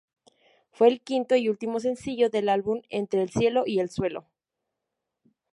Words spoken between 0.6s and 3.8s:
Fue el quinto y último sencillo del álbum "Entre el cielo y